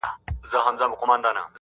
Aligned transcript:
څلوريځه. 0.49 1.37